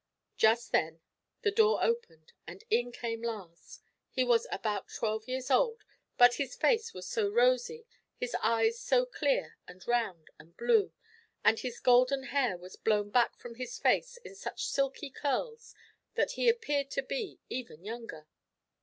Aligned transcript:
Just 0.35 0.71
then 0.71 0.99
the 1.43 1.51
door 1.51 1.83
opened, 1.83 2.33
and 2.47 2.63
in 2.71 2.91
came 2.91 3.21
Lars. 3.21 3.81
He 4.09 4.23
was 4.23 4.47
about 4.51 4.87
twelve 4.89 5.27
years 5.27 5.51
old; 5.51 5.83
but 6.17 6.33
his 6.41 6.55
face 6.55 6.91
was 6.91 7.07
so 7.07 7.29
rosy, 7.29 7.85
his 8.15 8.35
eyes 8.41 8.79
so 8.79 9.05
clear 9.05 9.59
and 9.67 9.87
round 9.87 10.29
and 10.39 10.57
blue, 10.57 10.91
and 11.43 11.59
his 11.59 11.79
golden 11.79 12.23
hair 12.33 12.57
was 12.57 12.77
blown 12.77 13.11
back 13.11 13.37
from 13.37 13.53
his 13.53 13.77
face 13.77 14.17
in 14.25 14.33
such 14.33 14.65
silky 14.65 15.11
curls, 15.11 15.75
that 16.15 16.31
he 16.31 16.49
appeared 16.49 16.89
to 16.89 17.03
be 17.03 17.39
even 17.47 17.85
younger. 17.85 18.25